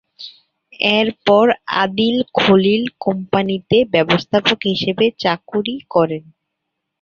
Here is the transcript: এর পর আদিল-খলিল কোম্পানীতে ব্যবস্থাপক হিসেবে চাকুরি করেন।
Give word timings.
এর 0.91 1.07
পর 1.25 1.45
আদিল-খলিল 1.81 2.83
কোম্পানীতে 2.99 3.77
ব্যবস্থাপক 3.93 4.59
হিসেবে 4.71 5.05
চাকুরি 5.23 5.75
করেন। 5.93 6.23